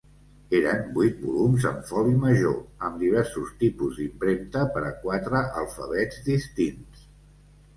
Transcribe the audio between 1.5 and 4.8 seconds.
en foli major, amb diversos tipus d'impremta